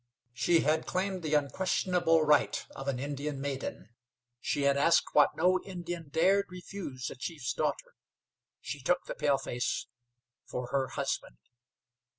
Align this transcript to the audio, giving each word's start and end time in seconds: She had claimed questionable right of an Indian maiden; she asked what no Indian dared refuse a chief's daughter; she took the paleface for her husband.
She 0.33 0.61
had 0.61 0.87
claimed 0.87 1.23
questionable 1.53 2.23
right 2.23 2.65
of 2.75 2.87
an 2.87 2.97
Indian 2.97 3.39
maiden; 3.39 3.89
she 4.39 4.65
asked 4.65 5.13
what 5.13 5.35
no 5.35 5.59
Indian 5.63 6.09
dared 6.09 6.45
refuse 6.49 7.11
a 7.11 7.15
chief's 7.15 7.53
daughter; 7.53 7.93
she 8.59 8.81
took 8.81 9.05
the 9.05 9.13
paleface 9.13 9.85
for 10.43 10.69
her 10.71 10.87
husband. 10.87 11.37